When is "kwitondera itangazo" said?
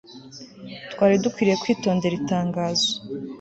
1.61-2.91